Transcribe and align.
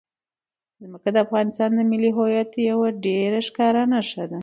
ځمکه 0.83 1.09
د 1.15 1.17
افغانستان 1.25 1.69
د 1.75 1.79
ملي 1.91 2.11
هویت 2.17 2.51
یوه 2.69 2.87
ډېره 3.05 3.39
ښکاره 3.47 3.83
نښه 3.93 4.23
ده. 4.31 4.39